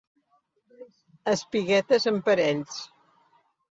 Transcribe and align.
Espiguetes 1.35 2.11
en 2.15 2.21
parells. 2.31 2.85